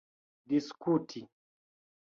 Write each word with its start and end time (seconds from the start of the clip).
diskuti 0.49 1.21